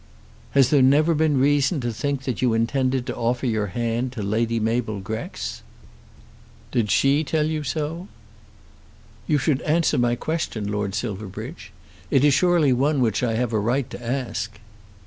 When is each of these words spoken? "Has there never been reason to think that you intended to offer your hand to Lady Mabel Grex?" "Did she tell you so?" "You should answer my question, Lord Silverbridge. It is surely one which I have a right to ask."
"Has 0.53 0.71
there 0.71 0.81
never 0.81 1.13
been 1.13 1.39
reason 1.39 1.79
to 1.81 1.93
think 1.93 2.23
that 2.23 2.41
you 2.41 2.55
intended 2.55 3.05
to 3.05 3.15
offer 3.15 3.45
your 3.45 3.67
hand 3.67 4.11
to 4.13 4.23
Lady 4.23 4.59
Mabel 4.59 4.99
Grex?" 4.99 5.61
"Did 6.71 6.89
she 6.89 7.23
tell 7.23 7.45
you 7.45 7.61
so?" 7.63 8.07
"You 9.27 9.37
should 9.37 9.61
answer 9.61 9.99
my 9.99 10.15
question, 10.15 10.71
Lord 10.71 10.95
Silverbridge. 10.95 11.71
It 12.09 12.23
is 12.25 12.33
surely 12.33 12.73
one 12.73 12.99
which 12.99 13.21
I 13.21 13.35
have 13.35 13.53
a 13.53 13.59
right 13.59 13.87
to 13.91 14.03
ask." 14.03 14.59